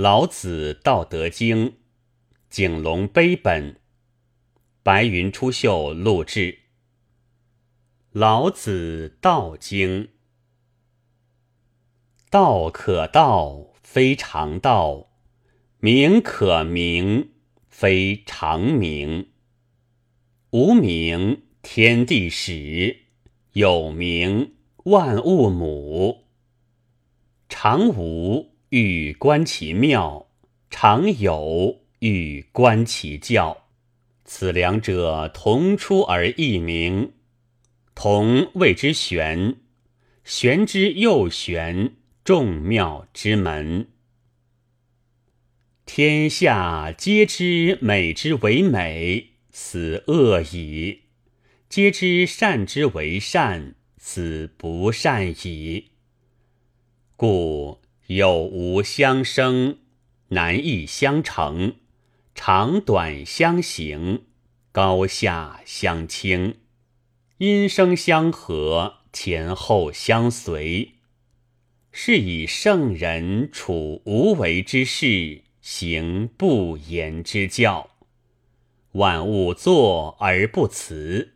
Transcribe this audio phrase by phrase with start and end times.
[0.00, 1.70] 老子《道德经》，
[2.48, 3.80] 景龙碑本，
[4.84, 6.60] 白云出岫录制。
[8.12, 10.04] 老子《道经》，
[12.30, 15.08] 道可道，非常道；
[15.80, 17.32] 名可名，
[17.66, 19.30] 非常名。
[20.50, 22.98] 无名，天地始；
[23.54, 24.54] 有名，
[24.84, 26.28] 万物母。
[27.48, 30.26] 常无，欲观其妙；
[30.68, 33.64] 常有，欲观其教。
[34.24, 37.12] 此两者，同出而异名。
[37.94, 39.56] 同谓之玄，
[40.22, 43.88] 玄之又玄，众妙之门。
[45.86, 49.30] 天下皆知美之为美。
[49.50, 51.00] 此恶已，
[51.68, 55.86] 皆知善之为善，此不善已。
[57.16, 59.80] 故有无相生，
[60.28, 61.74] 难易相成，
[62.34, 64.22] 长短相形，
[64.72, 66.56] 高下相倾，
[67.36, 70.94] 音声相和，前后相随。
[71.92, 77.90] 是以圣人处无为之事，行不言之教。
[78.92, 81.34] 万物作而不辞，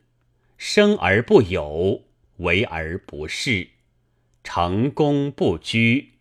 [0.56, 2.04] 生而不有，
[2.38, 3.68] 为而不恃，
[4.42, 6.11] 成功不居。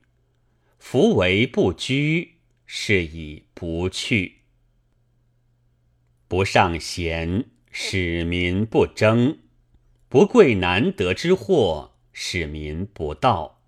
[0.84, 2.34] 夫为不居，
[2.66, 4.40] 是以不去。
[6.28, 9.38] 不尚贤，使民不争；
[10.10, 13.62] 不贵难得之货，使民不盗；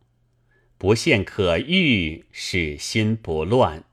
[0.79, 3.85] 不陷可欲，使心不乱。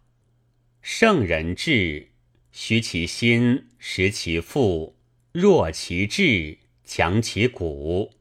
[0.81, 2.09] 圣人治。
[2.51, 4.97] 虚其心，实其腹，
[5.31, 8.13] 弱其志，强其骨，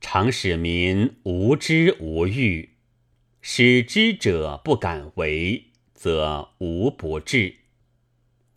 [0.00, 2.77] 常使民无知无欲。
[3.40, 7.56] 使知者不敢为，则无不治。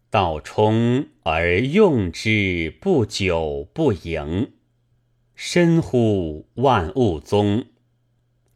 [0.09, 4.51] 道冲而用之，不久不盈。
[5.35, 7.65] 深乎万物宗，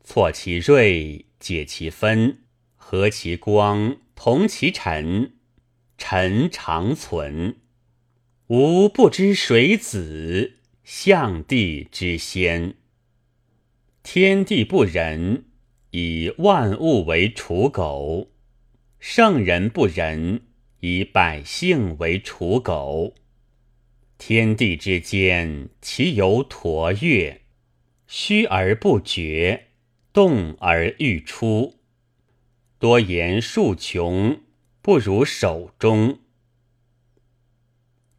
[0.04, 2.40] 错其锐，解其分，
[2.76, 5.32] 和其光，同其尘。
[5.98, 7.56] 臣常存，
[8.48, 12.76] 吾不知水子，象帝之先。
[14.04, 15.46] 天地不仁，
[15.98, 18.28] 以万物为刍狗；
[19.00, 20.42] 圣人不仁，
[20.82, 23.16] 以百姓为刍狗。
[24.18, 27.44] 天地之间，其有橐越，
[28.08, 29.68] 虚而不决，
[30.12, 31.76] 动而欲出，
[32.78, 34.42] 多言数穷。
[34.82, 36.20] 不如守中。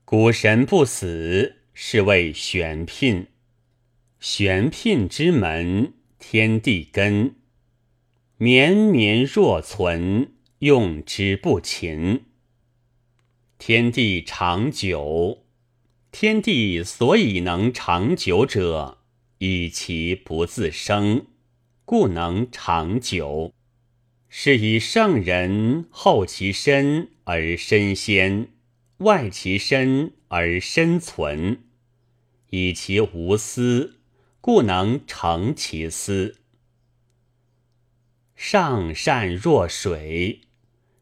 [0.07, 3.27] 古神不死，是谓玄牝。
[4.19, 7.37] 玄牝之门，天地根。
[8.39, 12.25] 绵绵若存，用之不勤。
[13.57, 15.47] 天地长久，
[16.13, 18.99] 天地所以能长久者，
[19.39, 21.25] 以其不自生，
[21.87, 23.55] 故能长久。
[24.29, 28.49] 是以圣人后其身而身先，
[28.99, 31.63] 外其身而身存，
[32.51, 33.95] 以其无私，
[34.43, 36.37] 故能成其私。
[38.37, 40.43] 上善若水，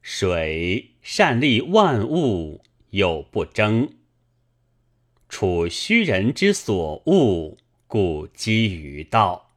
[0.01, 3.93] 水善利万物，有不争。
[5.29, 7.57] 处虚人之所恶，
[7.89, 9.51] 故几于道。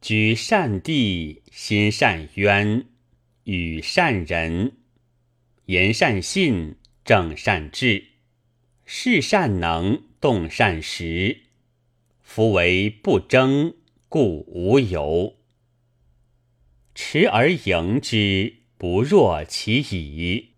[0.00, 2.86] 举善地，心善渊，
[3.44, 4.76] 与善人，
[5.66, 8.04] 言善信，正善治，
[8.84, 11.40] 事善能，动善时。
[12.22, 13.74] 夫为不争，
[14.08, 15.36] 故无尤。
[16.94, 20.48] 持而盈之，不若其已；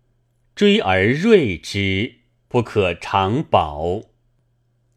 [0.53, 2.15] 追而锐之，
[2.47, 4.01] 不可长保。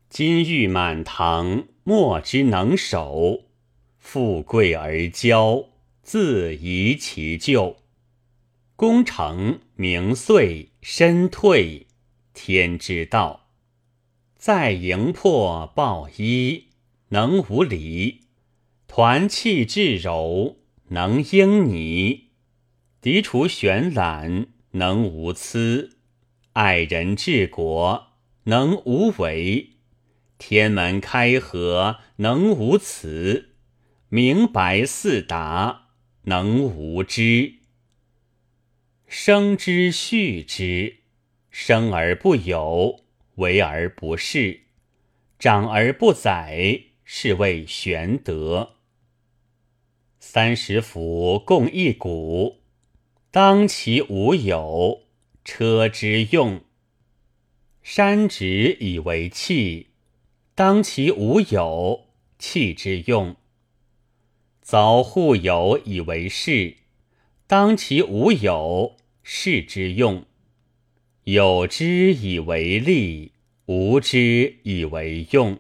[0.09, 3.45] 金玉满堂，莫之能守。
[3.99, 5.67] 富贵而骄，
[6.03, 7.77] 自遗其咎；
[8.75, 11.87] 功成名遂，身退，
[12.33, 13.49] 天之道。
[14.37, 16.69] 在营破抱衣，
[17.11, 18.23] 能无离；
[18.87, 20.57] 团气致柔，
[20.91, 22.31] 能应泥；
[23.03, 25.91] 涤除玄览，能无疵；
[26.55, 28.13] 爱人治国，
[28.45, 29.73] 能无为；
[30.39, 33.51] 天门开合，能无雌。
[34.09, 35.89] 明白四达，
[36.23, 37.59] 能无知；
[39.07, 41.01] 生之畜之，
[41.51, 43.05] 生而不有，
[43.35, 44.61] 为而不恃，
[45.39, 48.78] 长而不宰，是谓玄德。
[50.21, 52.57] 三十辐共一毂，
[53.31, 55.03] 当其无有，
[55.45, 56.61] 车之用；
[57.83, 59.87] 山直以为器，
[60.57, 62.07] 当其无有，
[62.39, 63.37] 器之用；
[64.65, 66.79] 凿户有以为室，
[67.47, 70.25] 当其无有，室之用；
[71.25, 73.33] 有之以为利，
[73.67, 75.59] 无之以为用。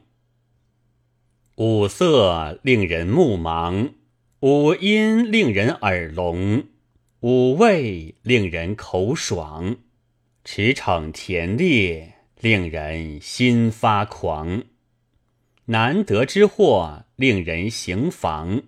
[1.54, 3.90] 五色令人目盲，
[4.40, 6.69] 五音令人耳聋，
[7.23, 9.79] 五味令人口爽，
[10.44, 14.62] 驰骋田猎令人心发狂。
[15.64, 18.62] 难得之货令人行妨，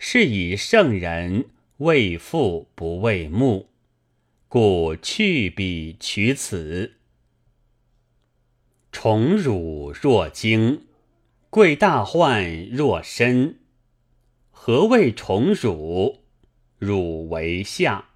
[0.00, 1.44] 是以圣人
[1.76, 3.68] 为父不为目，
[4.48, 6.94] 故去彼取此。
[8.90, 10.86] 宠辱若惊。
[11.48, 13.59] 贵大患若身，
[14.62, 16.18] 何谓宠辱？
[16.76, 18.10] 辱为下。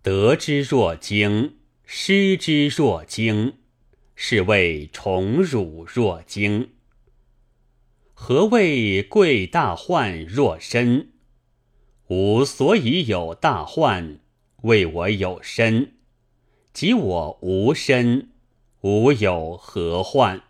[0.00, 3.52] 得之若惊，失之若惊，
[4.14, 6.70] 是谓宠辱若惊。
[8.14, 11.10] 何谓贵大患若身？
[12.08, 14.18] 吾所以有大患，
[14.62, 15.90] 为我有身；
[16.72, 18.30] 即我无身，
[18.80, 20.44] 吾有何患？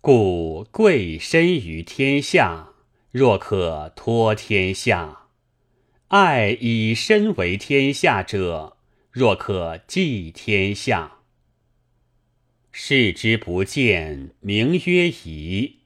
[0.00, 2.70] 故贵身于天下，
[3.14, 5.28] 若可托天下；
[6.08, 8.76] 爱以身为天下者，
[9.12, 11.18] 若可寄天下。
[12.72, 15.76] 视之不见，名曰夷；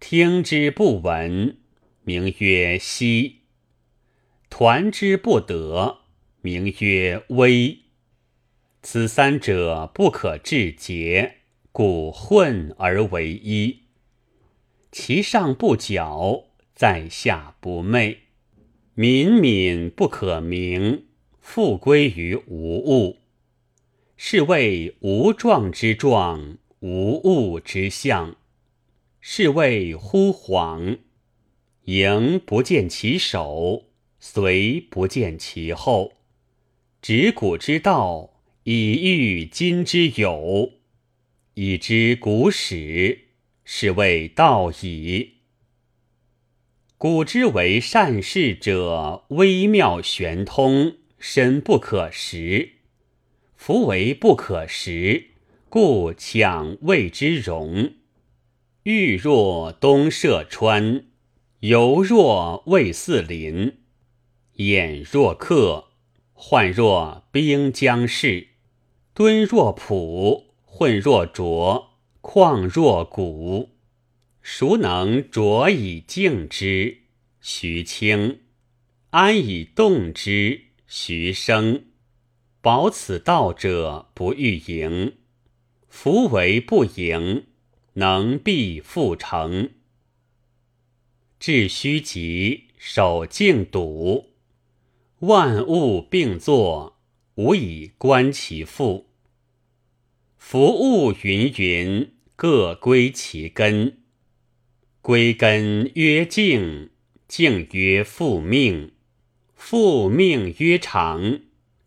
[0.00, 1.56] 听之不闻，
[2.02, 3.42] 名曰希；
[4.50, 5.98] 团之不得，
[6.40, 7.78] 名曰微。
[8.82, 11.34] 此三者不可致诘。
[11.70, 13.82] 故混而为一，
[14.90, 16.48] 其上不矫，
[16.82, 18.22] 在下不昧，
[18.94, 21.04] 敏敏不可名，
[21.40, 23.18] 复归于无物。
[24.16, 28.34] 是谓无状之状，无物之象。
[29.20, 30.98] 是谓惚恍，
[31.84, 33.84] 迎不见其首，
[34.18, 36.14] 随不见其后。
[37.00, 40.72] 执古之道，以御今之有。
[41.54, 43.26] 已知古始，
[43.64, 45.34] 是谓道矣。
[47.02, 52.74] 古之为善事者，微妙玄通，深不可识。
[53.56, 55.30] 夫为不可识，
[55.68, 57.94] 故强谓之容。
[58.84, 61.06] 玉若东涉川，
[61.58, 63.72] 犹若魏四邻；
[64.58, 65.86] 眼若客，
[66.32, 68.46] 幻若兵将士；
[69.12, 70.44] 敦若朴。
[70.64, 73.70] 混若浊，旷若谷，
[74.42, 76.98] 孰能浊以静之？
[77.40, 78.40] 徐清，
[79.10, 80.62] 安以动之？
[80.88, 81.84] 徐生，
[82.60, 85.14] 保此道者，不欲盈。
[85.88, 87.46] 夫为不盈，
[87.94, 89.70] 能必复成。
[91.38, 94.30] 致虚极，守静笃，
[95.20, 96.98] 万物并作，
[97.36, 99.06] 无以观其复。
[100.36, 104.01] 夫物芸芸，各归其根。
[105.02, 106.90] 归根曰静，
[107.26, 108.92] 静曰复命，
[109.56, 111.40] 复命曰长，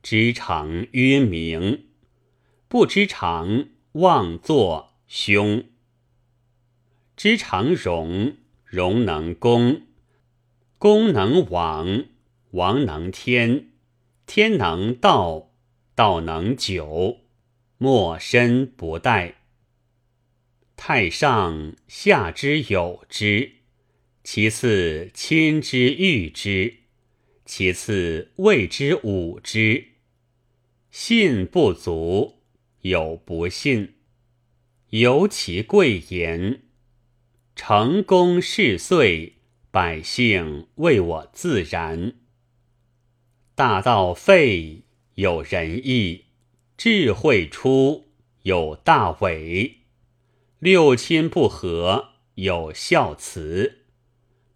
[0.03, 1.85] 知常曰明。
[2.67, 5.63] 不知常，妄作凶。
[7.15, 8.35] 知常容，
[8.65, 9.83] 容能攻，
[10.77, 12.03] 攻能亡，
[12.51, 13.69] 亡能天，
[14.25, 15.51] 天能道，
[15.95, 17.19] 道能久。
[17.77, 19.34] 莫身不殆。
[20.75, 23.51] 太上下之有之，
[24.23, 26.75] 其次亲之誉之，
[27.45, 29.85] 其次谓之侮之。
[30.91, 32.41] 信不足，
[32.81, 33.95] 有不信。
[34.89, 36.61] 尤其贵言，
[37.55, 39.33] 成功事遂，
[39.71, 42.13] 百姓为我自然。
[43.55, 44.83] 大道废，
[45.15, 46.25] 有仁义。
[46.77, 48.09] 智慧出
[48.43, 49.77] 有大伟，
[50.65, 53.81] 六亲不和有孝慈，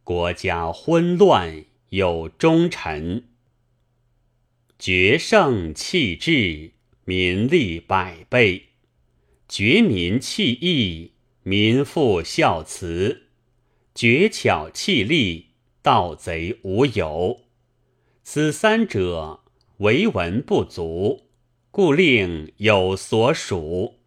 [0.04, 3.26] 国家昏乱有忠臣，
[4.80, 6.72] 决胜弃智，
[7.06, 8.70] 民利百倍；
[9.48, 11.12] 绝民弃义，
[11.44, 13.26] 民复孝慈；
[13.94, 15.50] 绝巧弃利，
[15.84, 17.42] 盗贼无有。
[18.24, 19.42] 此三者，
[19.78, 21.28] 为文不足。
[21.70, 23.99] 故令有所属，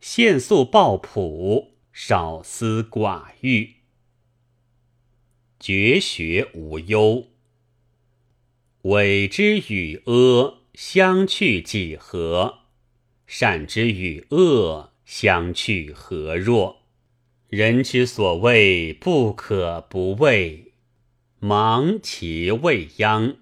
[0.00, 3.74] 限速抱朴，少思寡欲，
[5.58, 7.26] 绝学无忧。
[8.82, 12.60] 伪之与阿相去几何？
[13.26, 16.80] 善之与恶相去何若？
[17.48, 20.72] 人之所谓不可不畏，
[21.38, 23.36] 忙其未央。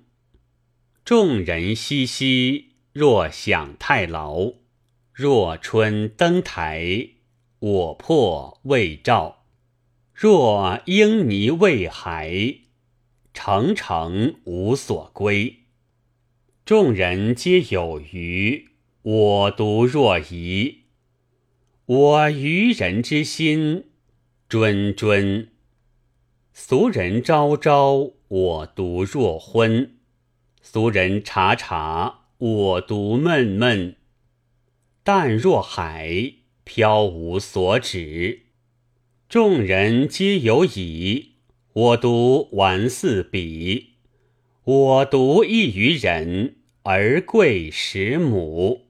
[1.05, 4.55] 众人熙熙，若享太牢。
[5.21, 7.09] 若春登台，
[7.59, 9.39] 我破未兆；
[10.15, 12.59] 若应泥未骸，
[13.35, 15.57] 诚诚无所归。
[16.65, 18.69] 众人皆有余，
[19.03, 20.83] 我独若遗。
[21.87, 23.87] 我愚人之心，
[24.49, 25.49] 谆谆；
[26.53, 29.89] 俗人昭昭，我独若昏；
[30.63, 33.97] 俗人察察，我独闷闷。
[35.09, 36.35] 淡若海，
[36.65, 38.43] 飘无所止。
[39.27, 41.37] 众人皆有矣，
[41.73, 43.95] 我独顽似彼。
[44.65, 48.89] 我独异于人，而贵十母。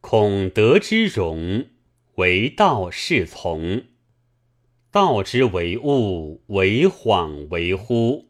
[0.00, 1.66] 孔德之容，
[2.16, 3.84] 为道是从。
[4.90, 8.24] 道之为物，为恍为惚。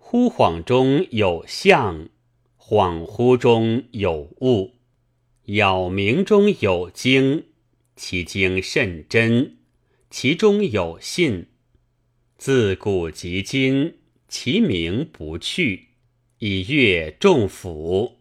[0.00, 2.08] 惚恍中有象，
[2.56, 4.77] 恍惚中有物。
[5.48, 7.46] 杳冥中有精，
[7.96, 9.56] 其精甚真，
[10.10, 11.46] 其中有信。
[12.36, 13.94] 自古及今，
[14.28, 15.88] 其名不去，
[16.40, 18.18] 以阅众甫。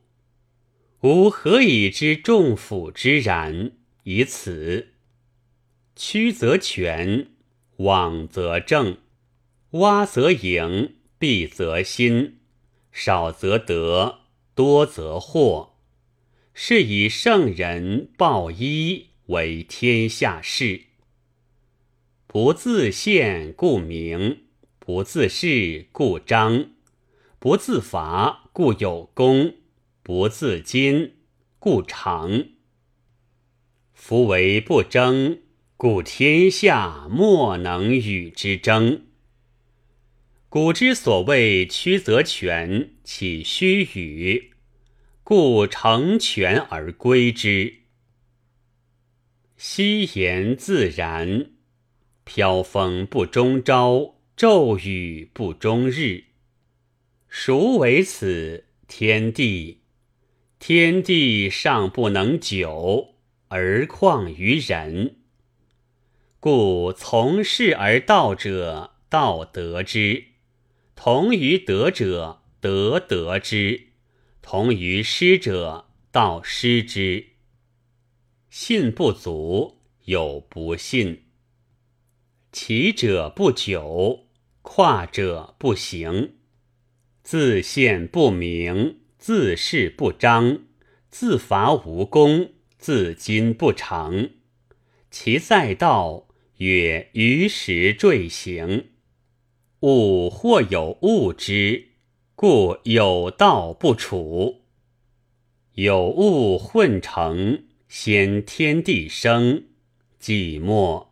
[1.02, 3.74] 吾何以知众甫之然？
[4.04, 4.94] 以此。
[5.98, 7.28] 曲则全，
[7.76, 9.00] 枉则正，
[9.72, 12.38] 洼则盈，敝则新，
[12.94, 14.20] 少则得，
[14.56, 15.72] 多则惑。
[16.60, 20.86] 是以圣人报一为天下事。
[22.26, 24.40] 不自见故明，
[24.80, 26.72] 不自是故彰，
[27.38, 29.54] 不自伐故有功，
[30.02, 31.12] 不自矜
[31.60, 32.48] 故长。
[33.94, 35.42] 夫为不争，
[35.78, 39.04] 故天下莫能与之争。
[40.50, 44.54] 古之所谓曲则全，岂虚语？
[45.30, 47.80] 故成全而归之。
[49.58, 51.50] 夕言自然，
[52.24, 56.28] 飘风不终朝，骤雨不终日。
[57.28, 58.68] 孰为此？
[58.88, 59.82] 天地。
[60.60, 63.16] 天地尚不能久，
[63.50, 65.18] 而况于人？
[66.40, 70.28] 故从事而道者，道得之；
[70.96, 73.87] 同于德者，德得之。
[74.50, 77.32] 同于失者，道失之。
[78.50, 81.18] 信不足，有不信；
[82.54, 84.28] 起者不久，
[84.62, 86.36] 跨者不行。
[87.24, 90.60] 自献不明，自是不彰，
[91.10, 94.32] 自伐无功，自矜不成。
[95.12, 98.92] 其在道，曰于时坠行。
[99.82, 101.97] 物或有物之。
[102.40, 104.62] 故有道不处，
[105.74, 109.64] 有物混成，先天地生，
[110.22, 111.08] 寂寞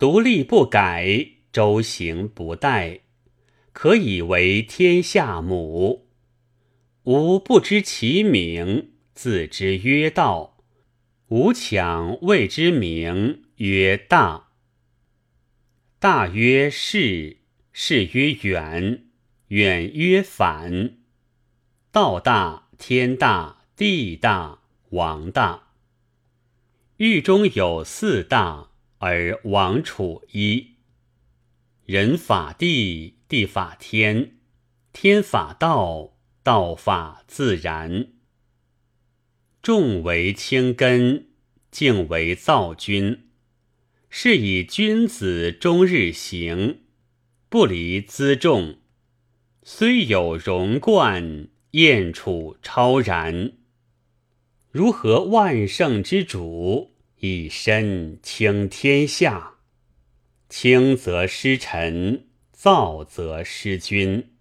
[0.00, 3.02] 独立不改，周行不殆，
[3.72, 6.08] 可以为天下母。
[7.04, 10.56] 吾不知其名，自之曰道；
[11.28, 14.48] 吾强谓之名曰大。
[16.00, 17.36] 大曰是，
[17.72, 19.04] 是曰远。
[19.52, 20.96] 远曰反，
[21.90, 25.74] 道大天大地大王大。
[26.96, 30.76] 狱中有四大，而王处一。
[31.84, 34.38] 人法地，地法天，
[34.90, 38.06] 天法道，道法自然。
[39.62, 41.26] 重为轻根，
[41.70, 43.28] 静为躁君。
[44.08, 46.80] 是以君子终日行，
[47.50, 48.78] 不离辎重。
[49.64, 53.52] 虽有荣冠，燕处超然。
[54.72, 59.58] 如何万圣之主，以身倾天下？
[60.48, 64.32] 轻则失臣，躁则失君。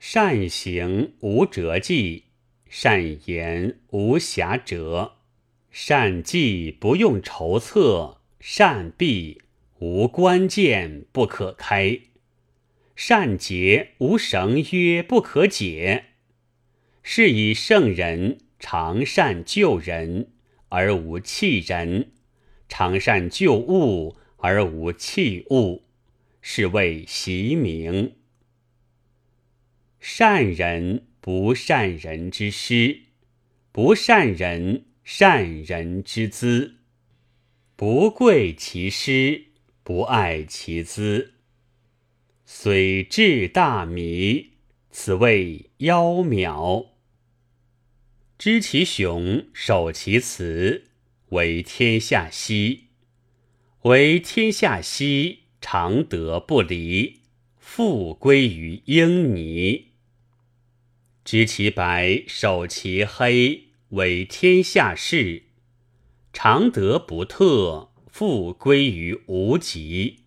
[0.00, 2.24] 善行无辙迹，
[2.68, 5.12] 善言无瑕谪。
[5.70, 9.40] 善计不用筹策，善闭
[9.78, 12.00] 无关键不可开。
[13.00, 16.06] 善结无绳约不可解，
[17.04, 20.32] 是以圣人常善救人
[20.70, 22.10] 而无弃人，
[22.68, 25.84] 常善救物而无弃物，
[26.42, 28.16] 是谓习名。
[30.00, 33.02] 善人不善人之师，
[33.70, 36.78] 不善人善人之资。
[37.76, 39.44] 不贵其师，
[39.84, 41.34] 不爱其资。
[42.50, 44.52] 虽智大迷，
[44.90, 46.86] 此谓妖渺。
[48.38, 50.84] 知其雄，守其雌，
[51.28, 52.84] 为天下溪。
[53.82, 57.20] 为天下溪，常德不离，
[57.58, 59.88] 复归于婴泥。
[61.26, 65.42] 知其白，守其黑，为天下事。
[66.32, 70.20] 常德不特，复归于无极。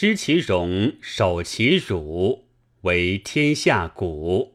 [0.00, 2.44] 知其荣，守其辱，
[2.82, 4.54] 为天下谷。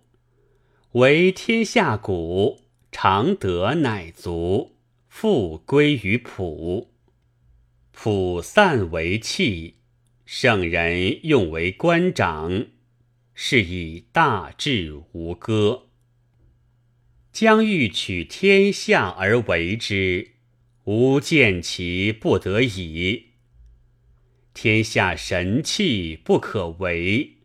[0.93, 2.61] 为天下谷，
[2.93, 4.77] 常德乃足，
[5.09, 6.93] 复归于朴。
[7.91, 9.79] 朴散为器，
[10.23, 12.67] 圣人用为官长，
[13.33, 15.87] 是以大智无歌。
[17.33, 20.35] 将欲取天下而为之，
[20.85, 23.32] 吾见其不得已。
[24.53, 27.37] 天下神器不可为，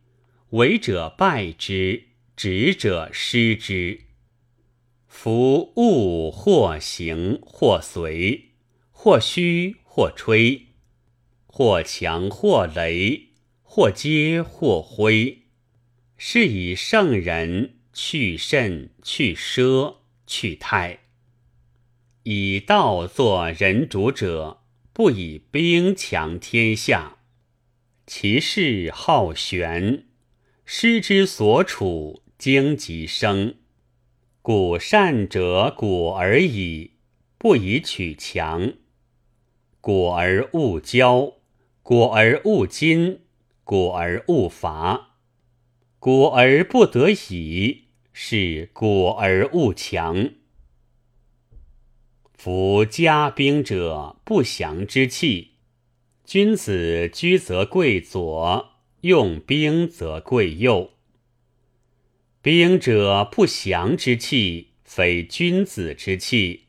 [0.50, 2.04] 为者败之，
[2.36, 4.02] 执者失之。
[5.06, 8.50] 夫物或行或随，
[8.90, 10.66] 或虚或吹，
[11.46, 13.30] 或强或雷，
[13.62, 15.44] 或接或挥，
[16.18, 19.96] 是以圣人去甚去奢
[20.26, 21.00] 去泰。
[22.24, 24.60] 以道作人主者。
[24.98, 27.18] 不以兵强天下，
[28.04, 30.08] 其势好玄，
[30.64, 33.54] 师之所处，荆棘生。
[34.42, 36.94] 故善者古而已，
[37.38, 38.72] 不以取强；
[39.80, 41.34] 古而勿骄，
[41.84, 43.18] 古而勿矜，
[43.62, 45.10] 古而勿伐，
[46.00, 50.30] 古而不得已，是古而勿强。
[52.38, 55.54] 夫家兵者，不祥之器。
[56.24, 60.92] 君子居则贵左，用兵则贵右。
[62.40, 66.66] 兵者，不祥之器，非君子之器，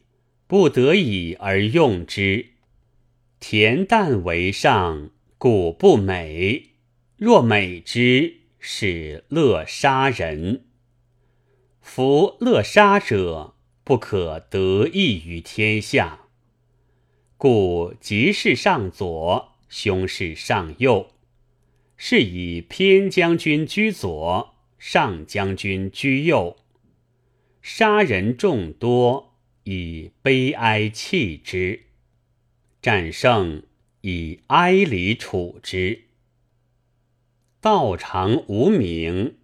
[0.48, 2.48] 不得已而用之。
[3.40, 6.70] 恬淡为上，故不美；
[7.16, 10.66] 若美之，是乐杀人。
[11.80, 13.54] 夫乐杀者。
[13.90, 16.20] 不可得意于天下，
[17.38, 21.10] 故吉事上左，凶事上右，
[21.98, 26.58] 是以偏将军居左，上将军居右。
[27.64, 31.80] 杀人众多，以悲哀弃之；
[32.84, 33.64] 战胜，
[34.02, 36.04] 以哀离处之。
[37.60, 39.40] 道常无名，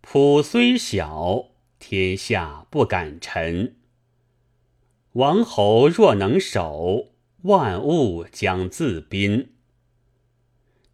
[0.00, 1.50] 朴虽小。
[1.86, 3.76] 天下不敢臣。
[5.12, 7.10] 王侯若能守，
[7.42, 9.50] 万物将自宾。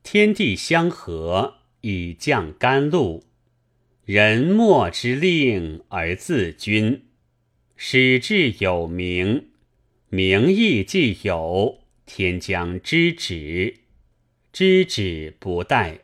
[0.02, 3.22] 天地相合，以降甘露。
[4.04, 7.04] 人莫之令而自君，
[7.76, 9.50] 使至有名，
[10.08, 13.76] 名义既有，天将知止。
[14.52, 16.00] 知止不殆。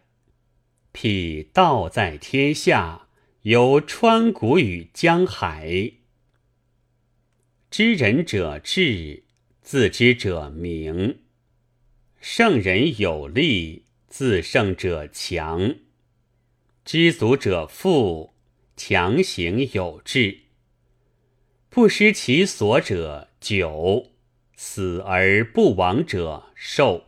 [0.93, 3.06] 辟道在天下。
[3.47, 5.93] 由川谷与江海，
[7.71, 9.23] 知人者智，
[9.63, 11.21] 自知者明。
[12.21, 15.77] 圣人有力，自胜者强。
[16.85, 18.35] 知足者富，
[18.77, 20.41] 强行有志。
[21.69, 24.11] 不失其所者久，
[24.57, 27.05] 死而不亡者寿。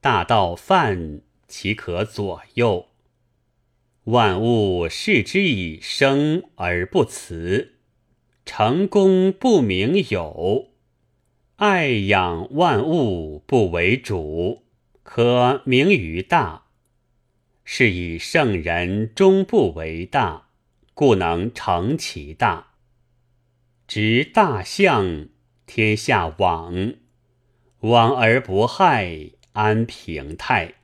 [0.00, 2.89] 大道泛，其可左右？
[4.04, 7.74] 万物视之以生而不辞，
[8.46, 10.70] 成功不名有，
[11.56, 14.64] 爱养万物不为主，
[15.02, 16.64] 可名于大。
[17.62, 20.48] 是以圣人终不为大，
[20.94, 22.72] 故能成其大。
[23.86, 25.28] 执大象，
[25.66, 26.94] 天下往，
[27.80, 30.76] 往而不害，安平泰。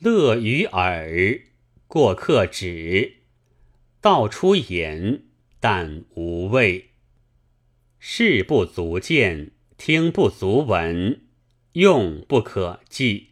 [0.00, 1.40] 乐于耳。
[1.88, 3.18] 过客止，
[4.00, 5.22] 道出言，
[5.60, 6.90] 但无味。
[8.00, 11.20] 视不足见，听不足闻，
[11.74, 13.28] 用不可记。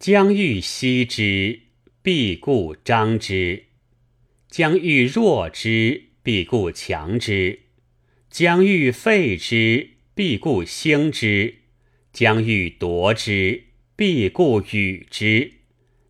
[0.00, 1.60] 将欲息之，
[2.02, 3.66] 必固张之；
[4.48, 7.60] 将欲弱之，必固强之；
[8.28, 11.54] 将欲废之，必固兴之；
[12.12, 15.52] 将欲夺之，必固与之。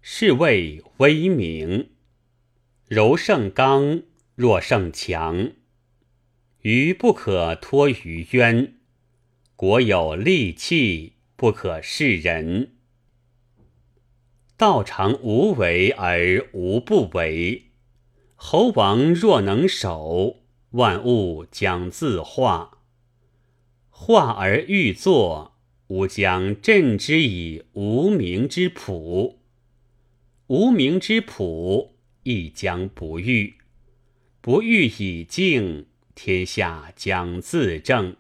[0.05, 1.91] 是谓威名。
[2.89, 4.03] 柔胜刚，
[4.35, 5.53] 弱胜强。
[6.63, 8.75] 鱼不可脱于渊，
[9.55, 12.73] 国有利器，不可示人。
[14.57, 17.71] 道常无为而无不为。
[18.35, 22.79] 侯王若能守，万物将自化。
[23.89, 25.55] 化而欲作，
[25.87, 29.39] 吾将镇之以无名之朴。
[30.53, 33.55] 无名之朴，亦将不遇。
[34.43, 38.15] 不遇以静，天下将自正。